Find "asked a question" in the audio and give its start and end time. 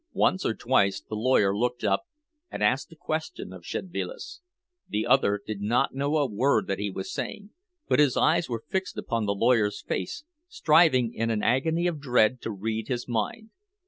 2.63-3.53